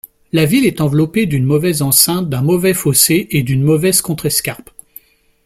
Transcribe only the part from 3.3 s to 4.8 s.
d'une mauvaise contrescarpe.